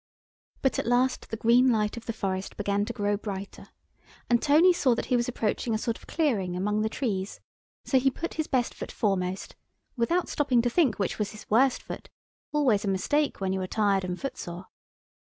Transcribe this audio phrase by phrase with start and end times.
[0.63, 3.69] But at last the green light of the forest began to grow brighter,
[4.31, 7.39] and Tony saw that he was approaching a sort of clearing among the trees,
[7.85, 9.55] so he put his best foot foremost,
[9.95, 14.03] without stopping to think which was his worst foot—always a mistake when you are tired
[14.03, 14.65] and footsore.